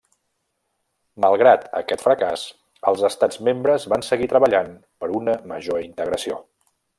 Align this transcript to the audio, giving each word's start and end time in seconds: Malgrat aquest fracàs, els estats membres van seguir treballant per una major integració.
Malgrat 1.25 1.67
aquest 1.81 2.01
fracàs, 2.05 2.45
els 2.93 3.03
estats 3.11 3.43
membres 3.51 3.85
van 3.93 4.07
seguir 4.09 4.29
treballant 4.33 4.73
per 5.05 5.11
una 5.21 5.37
major 5.53 5.87
integració. 5.91 6.41